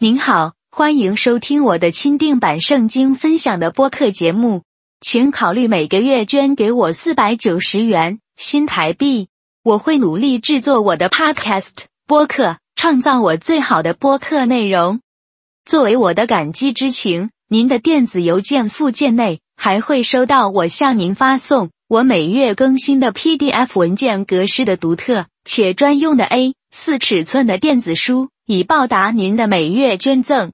[0.00, 4.62] 您好，欢迎收听我的钦定版圣经分享的播客节目，
[5.00, 9.28] 请考虑每个月捐给我四百九十元新台币，
[9.64, 15.00] 我会努力制作我的 Podcast 播客，创造我最好的播客内容。
[15.64, 28.28] 作为我的感激之情，您的电子邮件附件内还会收到我向您发送我每月更新的 PDF 文件格式的独特且专用的 A 四尺寸的电子书。
[28.44, 30.52] 以报答您的每月捐赠，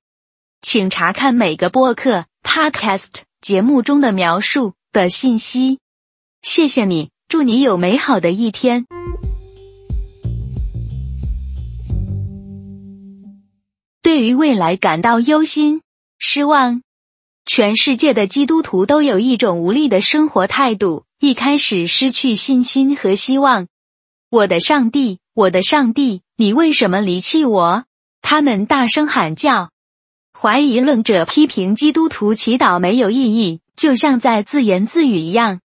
[0.62, 5.80] 请查看每个播客 （podcast） 节目中的描述的信息。
[6.42, 8.86] 谢谢你，祝你有美好的一天。
[14.02, 15.82] 对于未来感到忧心、
[16.18, 16.82] 失望，
[17.46, 23.66] 全世界的基督徒都有一种无力的生活态度，一开始失去信心和希望。
[24.30, 27.84] 我的上帝，我的上帝，你为什么离弃我？
[28.22, 29.70] 他们大声喊叫。
[30.36, 35.60] 怀疑论者批评基督徒祈祷没有意义，就像在自言自语一样。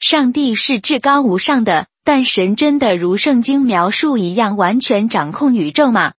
[0.00, 6.14] 上帝是至高无上的，但神真的如圣经描述一样完全掌控宇宙吗？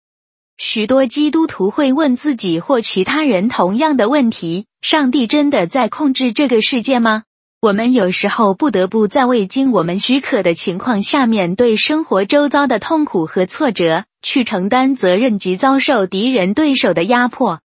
[0.64, 7.23] 许多基督徒会问自己或其他人同样的问题：上帝真的在控制这个世界吗？
[7.62, 17.62] 我们有时候不得不在未经我们许可的情况下面对生活周遭的痛苦和挫折，去承担责任及遭受敌人对手的压迫。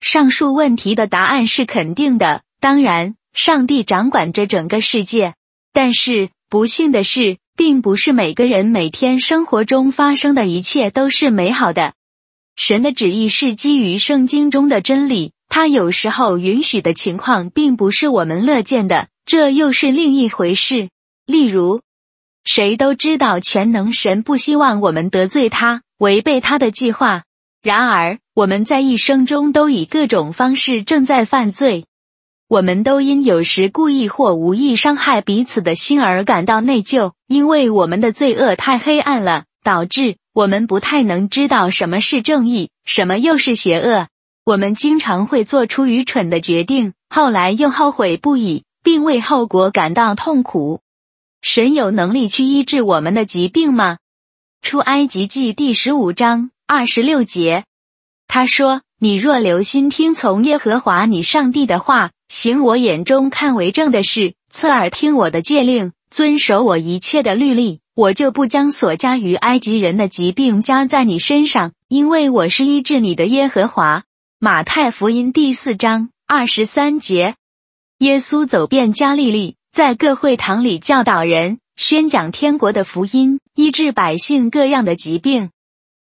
[0.00, 2.42] 上述问题的答案是肯定的。
[2.60, 5.34] 当然，上帝掌管着整个世界。
[5.72, 11.94] 但是不幸的是，并不是每个人每天生活中发生的一切都是美好的。
[12.58, 19.06] 神的旨意是基于圣经中的真理，他有时候允许的情况并不是我们乐见的。
[19.24, 20.88] 这又是另一回事。
[21.24, 21.82] 例如，
[22.42, 27.22] 谁都知道全能神不希望我们得罪他，违背他的计划。
[27.62, 31.84] 然而，我们在一生中都以各种方式正在犯罪。
[32.48, 44.08] 我们都因有时故意或无意伤害彼此的心而感到内疚，因为我们的罪恶太黑暗了，导致我们不太能知道什么是正义，什么又是邪恶。
[44.44, 48.64] 我们经常会做出愚蠢的决定，后来又后悔不已。
[48.80, 50.80] 并为后果感到痛苦。
[51.42, 53.98] 神有能力去医治我们的疾病吗？
[54.62, 57.64] 出埃及记第十五章二十六节，
[58.28, 74.04] 他说：“你若留心听从耶和华你上帝的话，行我眼中看为正的事，侧耳听我的诫令，遵守我一切的律例，我就不将所加于埃及人的疾病加在你身上，因为我是医治你的耶和华。”
[74.38, 77.34] 马太福音第四章二十三节。
[77.98, 85.50] 耶稣走遍加利利，在各会堂里教导人，宣讲天国的福音，医治百姓各样的疾病。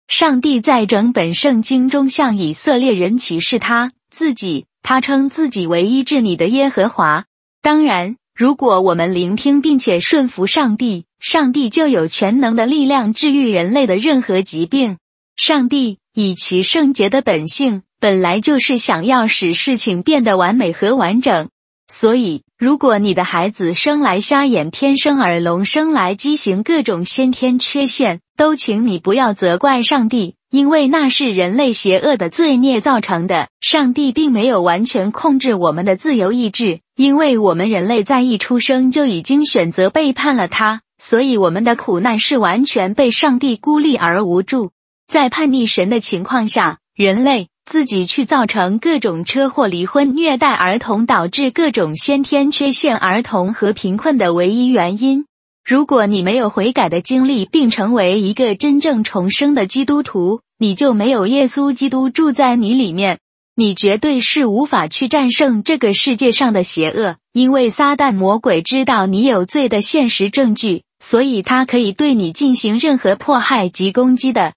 [0.08, 7.26] 上帝在整本圣经中向以色列人启示他自己，他称自己为医治你的耶和华。
[7.62, 14.98] 当然，如果我们聆听并且顺服上帝，上帝就有全能的力量治愈人类的任何疾病。
[15.38, 21.50] 上帝以其圣洁的本性，本来就是想要使事情变得完美和完整。
[21.88, 33.48] 所以，如果你的孩子生来瞎眼、天生耳聋、生来畸形，各种先天缺陷，都请你不要责怪上帝，因为那是人类邪恶的罪孽造成的。
[33.62, 44.72] 上帝并没有完全控制我们的自由意志，因为我们人类在一出生就已经选择背叛了他，所以我们的苦难是完全被上帝孤立而无助。
[45.08, 47.48] 在叛逆神的情况下，人类。
[47.64, 55.26] 自己去造成各种车祸、离婚、虐待儿童，导致各种先天缺陷儿童和贫困的唯一原因。
[55.64, 63.20] 如果你没有悔改的经历，并成为一个真正重生的基督徒，你就没有耶稣基督住在你里面，
[63.56, 74.54] 你绝对是无法去战胜这个世界上的邪恶，因为撒旦魔鬼知道你有罪的现实证据，所以他可以对你进行任何迫害及攻击的。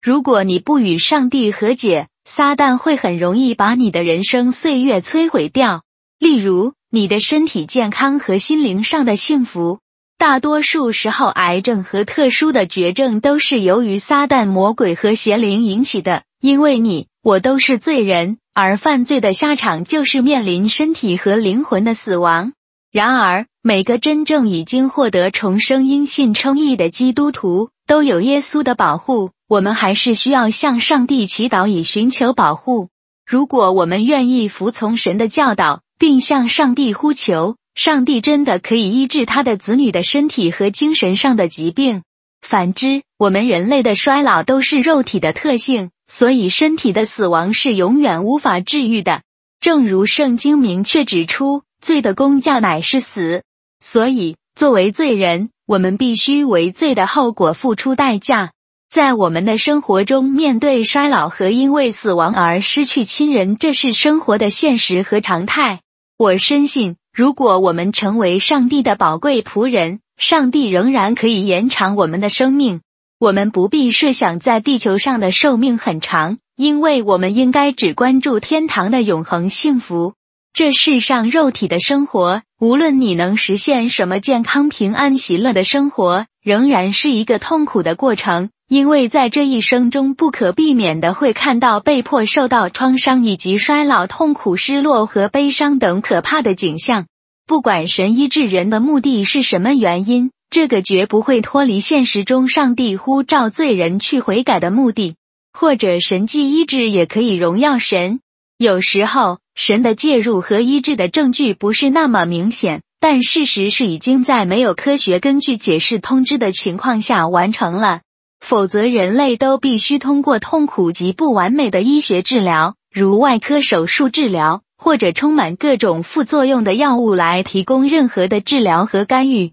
[0.00, 5.82] 如果你不与上帝和解，撒旦会很容易把你的人生岁月摧毁掉，
[6.20, 9.80] 例如你的身体健康和心灵上的幸福。
[10.18, 16.22] 大多数时候，癌症和特殊的绝症都是由于撒旦魔鬼和邪灵引起的。
[16.40, 22.54] 因为你我都是罪人，而犯罪的下场就是面临身体和灵魂的死亡。
[22.90, 29.32] 然而，每个真正已经获得重生、因信称义的基督徒都有耶稣的保护。
[29.48, 32.88] 我们还是需要向上帝祈祷以寻求保护。
[33.26, 42.02] 如果我们愿意服从神的教导，并向上帝呼求，上帝真的可以医治他的子女的身体和精神上的疾病。
[42.40, 49.20] 反之，我们人类的衰老都是肉体的特性，所以身体的死亡是永远无法治愈的。
[49.60, 53.42] 正如圣经明确指出，罪的工价乃是死。
[53.84, 58.52] 所以，作为罪人，我们必须为罪的后果付出代价。
[58.88, 65.80] 在我们的生活中，面对衰老和因为死亡而失去亲人，这是生活的现实和常态。
[66.16, 72.82] 我深信，如果我们成为上帝的宝贵仆人，上帝仍然可以延长我们的生命。
[73.18, 80.12] 我们不必设想在地球上的寿命很长，因为我们应该只关注天堂的永恒幸福。
[80.52, 88.50] 这世上肉体的生活，无论你能实现什么健康、平安、喜乐的生活，仍然是一个痛苦的过程。
[88.68, 97.06] 因为在这一生中，不可避免的会看到被迫受到创伤以及衰老、痛苦、失落和悲伤等可怕的景象。
[97.46, 105.14] 不管神医治人的目的是什么原因，这个绝不会脱离现实中上帝呼召罪人去悔改的目的。
[105.52, 108.18] 或者神迹医治也可以荣耀神。
[108.58, 118.00] 有时候，神的介入和医治的证据不是那么明显，但事实是已经在没有科学根据解释通知的情况下完成了。
[118.40, 129.52] 否则，人类都必须通过痛苦及不完美的医学治疗，如外科手术治疗，或者充满各种副作用的药物来提供任何的治疗和干预。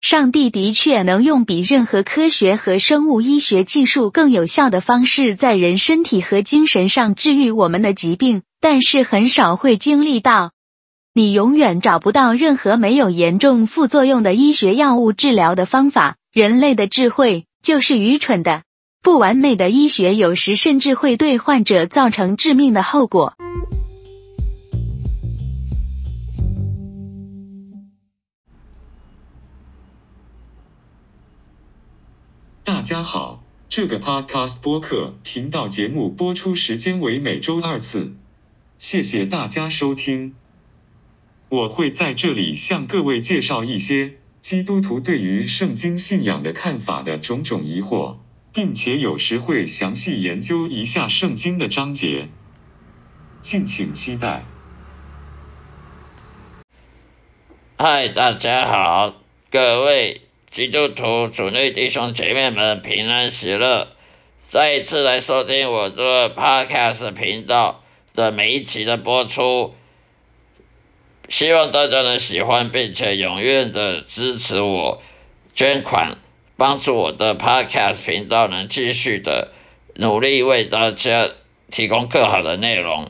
[0.00, 10.52] 上帝的确能用比任何科学和生物医学技术更有效的方式，在人身体和精神上治愈我们的疾病，但是很少会经历到。
[11.12, 16.16] 你永远找不到任何没有严重副作用的医学药物治疗的方法。
[16.32, 17.46] 人类的智慧。
[17.70, 18.64] 就是愚蠢的、
[19.00, 23.36] 不完美的医学，有时甚至会对患者造成致命的后果。
[32.64, 38.16] 大家好，这个 Podcast 播客频道节目播出时间为每周二次，
[38.78, 40.34] 谢谢大家收听。
[41.48, 44.19] 我会在这里向各位介绍一些。
[44.40, 48.16] 基督徒对于圣经信仰的看法的种种疑惑，
[48.54, 52.28] 并且有时会详细研究一下圣经的章节，
[53.42, 54.46] 敬请期待。
[57.76, 59.14] 嗨，大家好，
[59.50, 63.88] 各位基督徒主内弟兄姐妹们平安喜乐！
[64.48, 67.84] 再一次来收听我这 Podcast 频道
[68.14, 69.74] 的每一期的播出。
[71.30, 75.00] 希望大家能喜欢，并且踊跃的支持我，
[75.54, 76.18] 捐款
[76.56, 79.52] 帮助我的 Podcast 频道能继续的
[79.94, 81.30] 努力为大家
[81.70, 83.08] 提供更好的内容。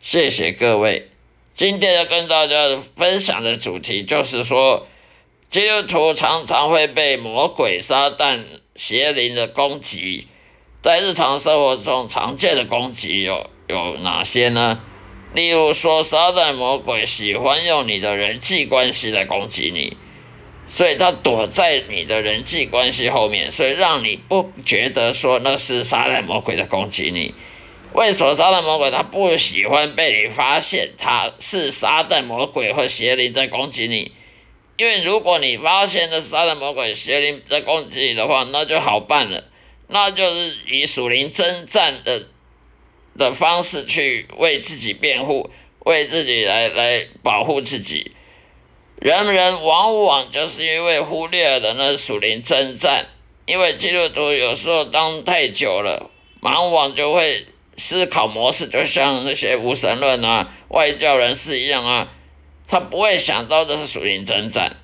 [0.00, 1.10] 谢谢各位。
[1.52, 4.86] 今天要跟大家分享的主题就是说，
[5.50, 8.44] 基督徒常常会被魔鬼、撒旦、
[8.76, 10.28] 邪灵的攻击。
[10.80, 14.80] 在日常生活中常见的攻击有有哪些呢？
[15.34, 19.96] 例如说，撒旦魔鬼喜欢用你的人际关系来攻击你，
[20.66, 27.34] 所以他躲在你的人际关系后面，所以让你不觉得说那是撒旦魔鬼在攻击你。
[27.92, 34.12] 为什么撒旦魔鬼他不喜欢被你发现他是撒旦魔鬼或邪灵在攻击你？
[34.78, 39.44] 因为如果你发现的撒旦魔鬼邪灵在攻击你的话，那就好办了，
[39.88, 42.28] 那就是与属灵征战的。
[43.18, 48.12] 的方式去为自己辩护，为自己来来保护自己。
[49.00, 53.06] 人人往往就是因为忽略了那属灵征战，
[53.46, 56.10] 因为基督徒有时候当太久了，
[56.40, 57.46] 往往就会
[57.76, 62.08] 思考模式，就像那些无神论啊、外教人士一样啊，
[62.66, 64.76] 他不会想到这是属灵征战，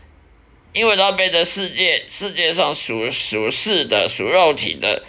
[0.73, 5.03] 因为他被这世界世界上属属世的、属肉体的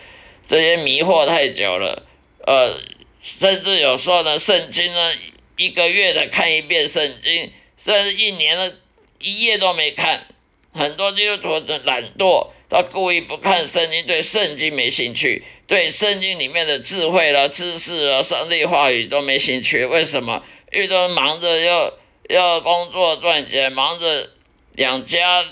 [0.48, 2.03] 这些迷惑太久了，
[2.46, 2.74] 呃。
[3.25, 5.13] 甚至有时候呢，圣经呢，
[5.58, 8.75] 一个月的看一遍圣经，甚至一年的
[9.20, 10.27] 一页都没看。
[10.72, 19.86] 很多基督徒的懒惰，他故意不看圣经，对圣经没兴趣，对圣经里面的智慧啦、知识啊、上帝话语都没兴趣。
[19.86, 20.44] 为什么？
[20.72, 21.94] 因为都忙着要
[22.29, 24.29] 要工作赚钱，忙着
[24.75, 25.44] 养家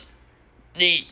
[0.76, 1.08] 立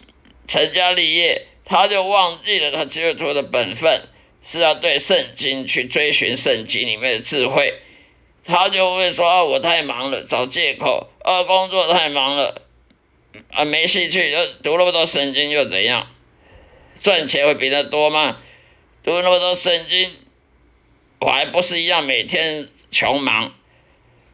[0.47, 4.03] 成家立业，他就忘记了他基督徒的本分。
[4.43, 7.73] 是要对圣经去追寻圣经里面的智慧，
[8.43, 12.61] 他就会说：“哦，我太忙了，找借口；哦，工作太忙了，
[13.51, 14.31] 啊，没兴趣。
[14.31, 16.07] 就读那么多圣经又怎样？
[17.01, 18.37] 赚钱会比他多吗？
[19.03, 20.15] 读那么多圣经，
[21.19, 23.53] 我还不是一样每天穷忙？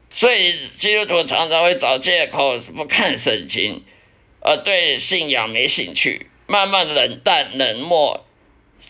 [0.10, 3.84] 所以基督徒常常会找借口不看圣经，
[4.40, 8.26] 而对信仰没兴趣，慢慢冷淡冷漠，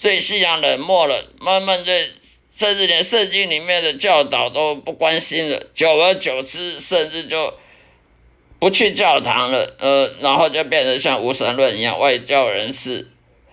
[0.02, 2.12] 对信仰冷漠了，慢慢对
[2.56, 7.54] 甚至连圣经里面的教导都不关心了，久而久之，甚至就
[8.60, 13.08] 不去教堂了，呃，然后就变得像无神论一样，外教人士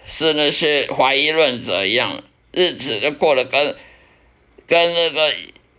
[0.06, 2.22] 是那些怀疑论者一样，
[2.52, 3.76] 日子就过得跟
[4.66, 5.34] 跟那个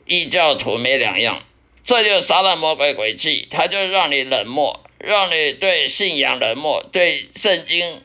[0.06, 1.44] 异教徒没两样。
[1.84, 8.02] 这就是撒旦魔鬼诡计，他就让你冷漠，让你对信仰冷漠，对圣经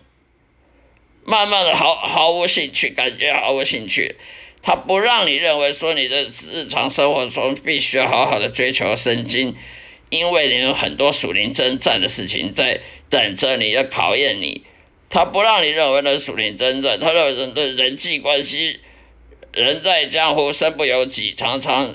[1.31, 4.17] 慢慢的毫毫无兴趣，感觉毫无兴趣。
[4.63, 9.55] 他不让你认为说你的日常生活中必须要好好的追求圣经，
[10.11, 14.65] 因为你有很多属灵征战的事情在等着你，要考验你。
[15.09, 18.81] 他不让你认为那属灵征战，他认为人的人际关系，
[19.55, 21.95] 人在江湖身不由己，常常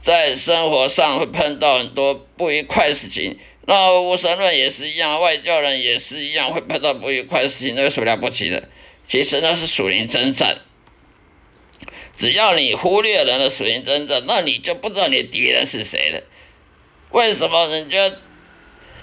[0.00, 3.38] 在生活上会碰到很多不愉快的事情。
[3.66, 8.68] 那无神论也是一样，外教人也是一样，会碰到不愉快的事情，那有什么了不起的？
[9.06, 10.58] 其实那是属灵征战。
[12.16, 16.22] 只要你忽略人的属灵真正，那你就不知道你的敌人是谁了。
[17.10, 18.10] 为什么人家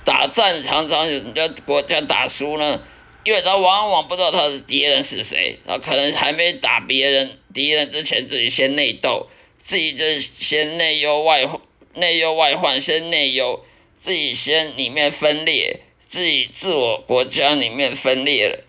[0.03, 2.81] 打战常常人家国家打输呢？
[3.23, 9.29] 因为他往往不知道他的敌人是谁，他可能还没打别人敌人之前，自己先内斗，
[9.59, 11.47] 自己就先内忧外
[11.93, 13.63] 内忧外患，先内忧，
[14.03, 15.79] 自己先里面分裂，
[16.09, 18.59] 自己自我国家里面分裂了。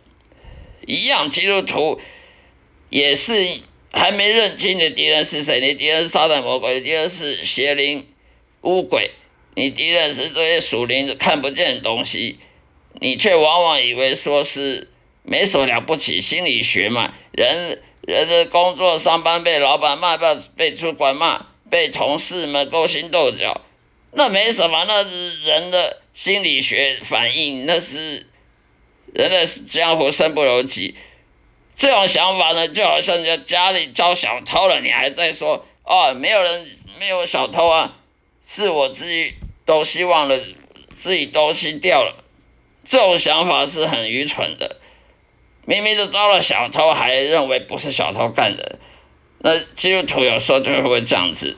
[0.87, 2.01] 一样，基督徒
[2.89, 3.33] 也是。
[3.97, 5.61] 还没认清你的敌人是谁？
[5.61, 8.09] 你敌人是撒旦魔鬼，你敌人是邪灵、
[8.63, 9.13] 巫鬼，
[9.55, 12.41] 你敌人是这些属灵看不见的东西，
[13.01, 14.91] 你却往往以为说是
[15.23, 16.21] 没什么了不起。
[16.21, 20.27] 心理学嘛，人人的工作上班被老板骂，被
[20.57, 23.61] 被主管骂，被同事们勾心斗角，
[24.17, 28.27] 那没什么，那是人的心理学反应，那是
[29.13, 30.97] 人的江湖身不由己。
[31.75, 37.97] 这种想法呢，就好像在家里遭小偷了，你还在说哦，没有人没有小偷啊，
[38.49, 40.39] 是我自己都希望了，
[40.97, 42.15] 自己东西掉了，
[42.85, 44.77] 这种想法是很愚蠢的。
[45.67, 48.79] 明明就遭了小偷，还认为不是小偷干的，
[49.39, 51.57] 那基督徒有时候就会这样子，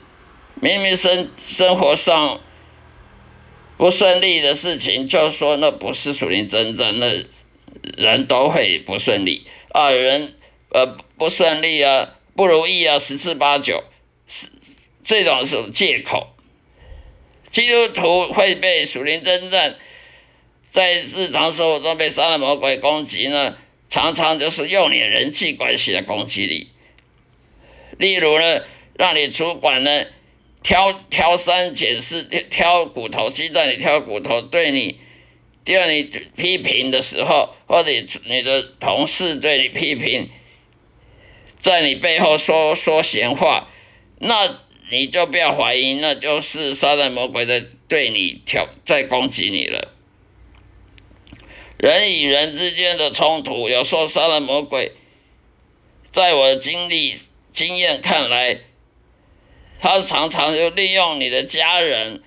[0.55, 2.41] 明明生生活上
[3.77, 7.25] 不顺利的事情，就说那不是属灵真正，那
[7.97, 9.47] 人都会不顺利。
[9.69, 10.35] 啊，人
[10.71, 10.87] 呃
[11.19, 13.85] 不顺利啊，不如意啊，十之八九
[14.27, 14.47] 是
[15.05, 16.29] 这种是借口。
[17.51, 19.77] 基督徒会被属灵征战，
[20.71, 23.57] 在日常生活中被杀人魔鬼攻击呢，
[23.89, 26.69] 常常就是用你人际关系的攻击你。
[27.99, 28.61] 例如呢，
[28.95, 30.05] 让你主管呢
[30.67, 34.99] 挑挑三拣四，挑挑骨头鸡蛋里挑骨头，对你。
[35.65, 37.93] 第二，你批评的时候，或者
[38.25, 40.29] 你的同事对你批评，
[41.61, 43.69] 在你背后说说闲话，
[44.19, 44.57] 那
[44.91, 49.93] 你就不要怀疑，那就是杀人魔鬼在对你挑，在攻击你了。
[51.79, 54.91] 人与人之间的冲突，有时候杀人魔鬼，
[56.11, 57.15] 在我的经历
[57.53, 58.59] 经验看来，
[59.87, 62.21] 他常常就利用你的家人，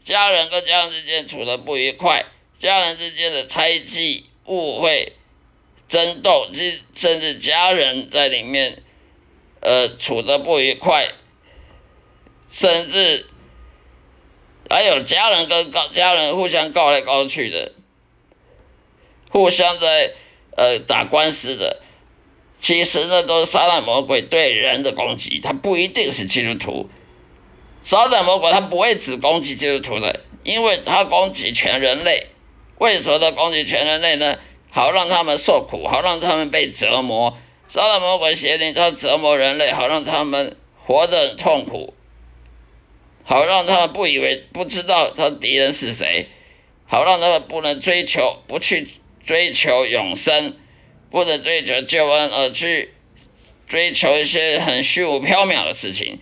[0.00, 2.24] 家人跟家人之间处的不愉快。
[2.56, 5.14] 家人之间的猜忌、误会、
[5.88, 8.84] 争斗，甚甚至家人在里面，
[9.58, 11.08] 呃，处的不愉快，
[12.48, 13.26] 甚至
[14.68, 17.72] 还有家人跟告家人互相告来告去的，
[19.30, 20.12] 互相在
[20.56, 21.82] 呃打官司的，
[22.60, 26.88] 其实呢都是撒旦魔鬼对人的攻击，他不一定是基督徒。
[27.82, 32.26] 撒旦魔鬼他不会只攻击基督徒的，因为他攻击全人类。
[32.78, 34.38] 为什么他攻击全人类呢？
[34.70, 37.36] 好让他们受苦，好让他们被折磨。
[37.68, 41.94] 撒旦魔鬼邪灵他折磨人类，好让他们活得痛苦，
[43.24, 46.28] 好让他们不以为不知道他敌人是谁，
[46.86, 48.88] 好让他们不能追求，不去
[49.24, 50.56] 追求永生，
[51.10, 52.94] 不能追求救恩，而去
[53.66, 56.20] 追求一些很虚无缥缈的事情。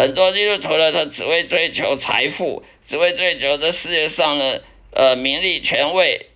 [0.00, 4.62] 很多基督徒呢，他只会追求财富，只会追求这世界上的。
[4.92, 6.30] 呃，名利权位，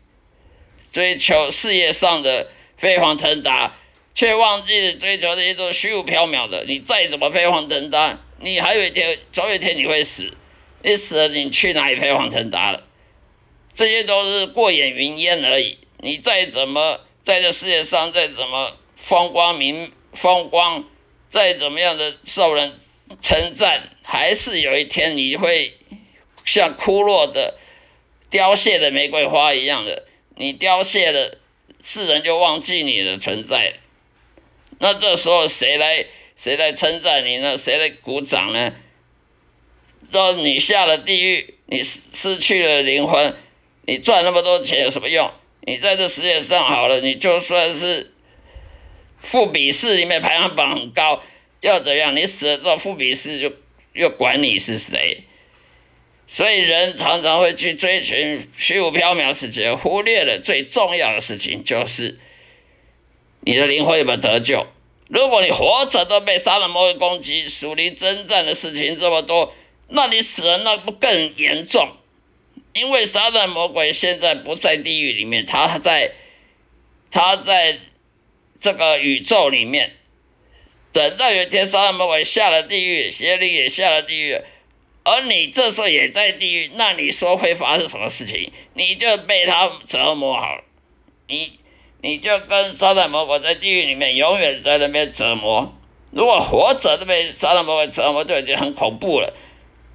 [0.92, 3.76] 追求事业上的飞黄腾达，
[4.14, 6.64] 却忘记了追求这些都虚无缥缈的。
[6.64, 10.30] 你再怎么飞黄腾达，你还有一天，总有一天你会死。
[10.83, 12.85] 你死了，你去哪里飞黄腾达了？
[13.75, 15.78] 这些都是过眼云烟而已。
[15.99, 20.85] 你再怎么在这世界上，再怎么风光明风光，
[21.28, 22.78] 再怎么样的受人
[23.21, 25.75] 称赞，还是有一天你会
[26.44, 27.59] 像枯落的、
[28.30, 30.06] 凋谢的玫瑰花一样的，
[30.37, 31.38] 你凋谢了，
[31.83, 33.75] 世人就忘记你的存在。
[34.78, 36.04] 那这时候谁来
[36.37, 37.56] 谁来称赞你呢？
[37.56, 38.75] 谁来鼓掌呢？
[40.11, 43.35] 到你下了地狱，你失去了灵魂，
[43.87, 45.30] 你赚那么多钱有什么用？
[45.62, 48.12] 你在这世界上好了，你就算是
[49.23, 51.23] 富比士里面排行榜很高，
[51.64, 52.14] 要怎样？
[52.14, 53.50] 你死了之后，富比士就
[53.94, 55.25] 又管你是谁。
[56.26, 62.18] 所以人常常会去追寻虚无缥缈事情，忽略了最重要的事情，就是
[63.40, 64.66] 你的灵魂有没有得救。
[65.09, 69.54] 如果你活着都被杀人魔鬼攻击，属灵征战的事情这么多，
[69.88, 71.97] 那你死了那不更严重？
[72.75, 76.12] 因为撒旦魔鬼现在不在地狱里面，他在
[77.11, 77.78] 他在
[78.61, 79.97] 这个宇宙里面。
[80.95, 84.39] 等到有一天撒旦魔鬼下了地狱，邪灵也下了地狱，
[85.03, 88.53] 而你这时候也在地狱，那你说会发生什么事情？
[88.75, 90.63] 你就被他折磨好了，
[91.27, 91.59] 你
[92.01, 95.75] 你就跟撒旦魔鬼在地狱里面永远在那边折磨。
[96.13, 99.35] 如果活着都被撒旦魔鬼折磨，就已经很恐怖了。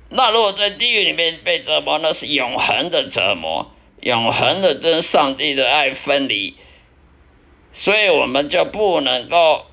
[0.09, 6.57] 那如果在地狱里面被折磨，那是永恒的折磨，永恒的跟上帝的爱分离，
[7.71, 9.67] 所以我们就不能够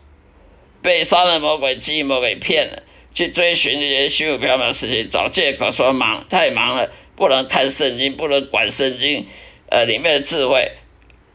[0.87, 9.27] 被杀人魔鬼计谋给骗了，去追寻这些虚无缥缈的事情，找借口说忙太忙了，不能看圣经，不能管圣经，
[9.69, 10.71] 呃，里面的智慧，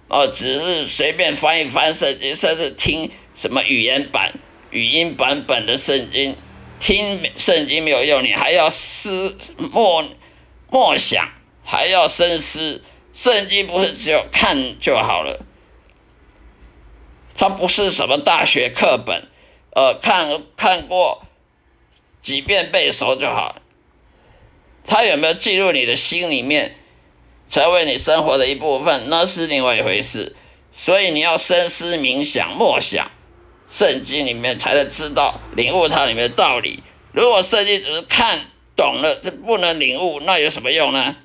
[0.08, 4.40] 哦，只是随便翻一翻圣经，甚至听什么语言版、
[4.70, 6.38] 语音版本的圣经。
[6.80, 9.38] 听圣经没有用，你还要思
[9.74, 10.06] 默
[10.70, 11.30] 默想，
[11.64, 12.86] 还要深思。
[13.14, 15.46] 圣经不是只有看就好了，
[17.36, 19.28] 它不是什么大学课本，
[19.74, 21.26] 呃，看看过
[22.22, 23.56] 几遍背熟就好
[24.86, 25.04] 他。
[25.04, 26.76] 有没有进入你的心里面，
[27.50, 30.36] 成为你生活的一部分，那是另外一回事。
[30.72, 33.12] 所以你要深思冥想，默想。
[33.68, 36.84] 圣经里面才能知道领悟它里面的道理。
[37.14, 41.16] 如果圣经只是看懂了，这不能领悟，那有什么用呢？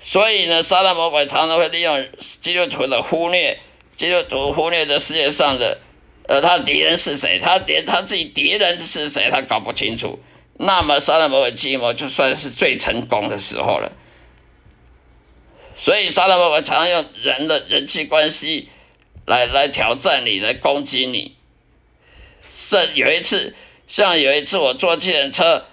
[0.00, 2.08] 所以呢，撒旦魔鬼常常会利用
[2.40, 3.58] 基督徒的忽略，
[3.96, 5.78] 基督徒忽略这世界上的，
[6.26, 7.38] 呃，他敌人是谁？
[7.38, 10.18] 他连他自己敌人是谁，他搞不清楚。
[10.58, 13.92] 那么撒旦魔鬼计谋就算是最成功的时候了。
[15.76, 18.68] 所以撒旦魔鬼常常用人的人际关系。
[19.26, 21.34] 来来挑战你，来攻击你。
[22.54, 23.56] 是有一次，
[23.88, 25.64] 像有一次我坐计程车，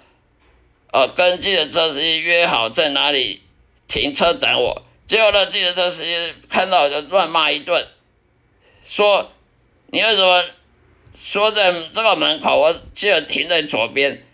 [0.90, 3.42] 呃，跟计程车司机约好在哪里
[3.88, 6.16] 停车等我，结果呢，计程车司机
[6.48, 7.86] 看到我就乱骂一顿，
[8.86, 9.30] 说
[9.92, 10.42] 你为什么
[11.22, 14.26] 说在这个门口，我记得停在左边。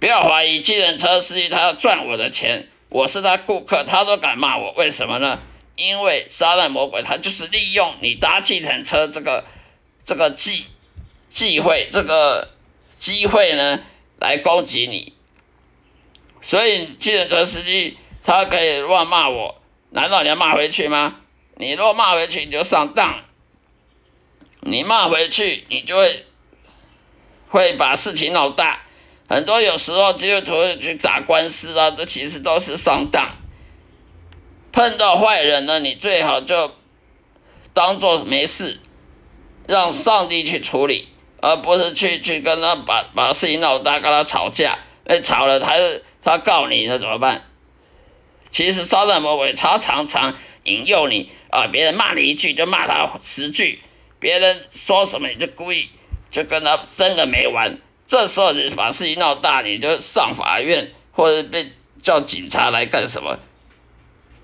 [0.00, 5.42] 不要怀疑计程车司机，他要赚我的钱，我是他顾客，他都敢骂我，为什么呢？
[5.76, 9.44] 因为杀人魔鬼他就是利用你搭计程车这个
[10.06, 10.64] 这个机
[11.28, 12.48] 机会这个
[12.98, 13.84] 机会呢
[14.18, 15.12] 来攻击你，
[16.40, 21.20] 所以计程车司机他可以乱骂我，难道你要骂回去吗？
[21.56, 23.24] 你若骂回去你就上当，
[24.60, 26.26] 你骂回去你就会
[27.48, 28.80] 会把事情闹大，
[29.28, 33.36] 很多有时候基督徒去打官司啊，这其实都是上当。
[34.70, 36.76] 碰到坏人呢，你最好就
[37.72, 38.78] 当做没事，
[39.66, 41.08] 让上帝去处理，
[41.40, 44.78] 而不是去去跟他把把事情闹大，跟他吵架。
[45.04, 45.76] 那吵了，他
[46.22, 47.48] 他告你，那怎么办？
[48.50, 53.78] 其实撒旦魔鬼他常常引诱你啊，别人骂你一句就骂他十句，
[54.20, 55.88] 别人说什么你就故意
[56.30, 57.78] 就跟他争个没完。
[58.06, 61.66] 这时候你把事情闹大，你就上法院或者被
[62.02, 63.38] 叫警察来干什么？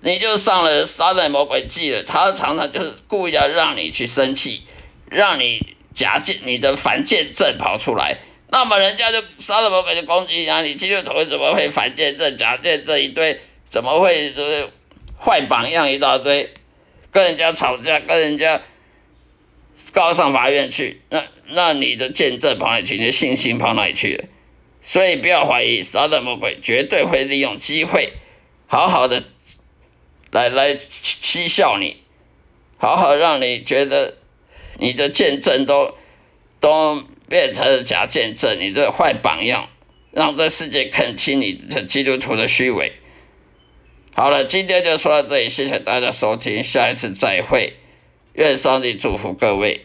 [0.00, 4.62] 你就上了杀人魔鬼计了，他常常就是故意要让你去生气，
[5.10, 8.16] 让你假借你的反见证跑出来，
[8.48, 13.38] 那么人家就杀人魔鬼就攻击你，你基督徒怎么会反见证、假见证一堆？
[13.68, 14.68] 怎么会就是
[15.20, 16.52] 坏榜样一大堆？
[17.12, 18.60] 跟人家吵架，跟人家
[19.92, 22.96] 告上法院去，那那你的见证跑哪里去？
[22.96, 24.24] 你的信心跑哪里去了？
[24.82, 28.14] 所以不要怀疑撒旦魔鬼绝对会利用机会，
[28.66, 29.22] 好好的。
[30.32, 31.98] 来来欺笑你，
[32.78, 34.16] 好好让你觉得
[34.78, 35.94] 你的见证都
[36.58, 39.68] 都变成了假见证，你这坏榜样，
[40.10, 42.94] 让这世界看清你这基督徒的虚伪。
[44.14, 47.72] 好了，今天就说到这里，谢谢大家收听，下一次再会，
[48.34, 49.80] 愿上帝祝福各位。